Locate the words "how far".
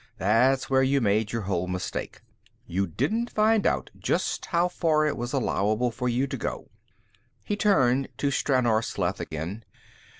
4.47-5.05